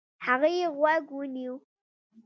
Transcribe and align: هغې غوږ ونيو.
هغې 0.25 0.65
غوږ 0.79 1.05
ونيو. 1.15 1.55